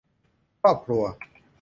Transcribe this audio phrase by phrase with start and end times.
[0.61, 1.03] ครอบครัว